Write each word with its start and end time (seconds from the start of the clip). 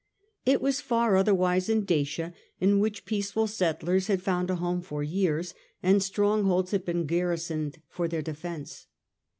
It 0.47 0.61
was 0.63 0.81
far 0.81 1.15
otherwise 1.15 1.69
in 1.69 1.85
Dacia, 1.85 2.33
in 2.59 2.79
which 2.79 3.05
peaceful 3.05 3.45
settlers 3.45 4.07
had 4.07 4.19
found 4.19 4.49
a 4.49 4.55
home 4.55 4.81
for 4.81 5.03
years, 5.03 5.53
and 5.83 6.01
strongholds 6.01 6.71
had 6.71 6.85
been 6.85 7.05
gar 7.05 7.27
risoned 7.35 7.75
for 7.87 8.07
their 8.07 8.23
defence. 8.23 8.87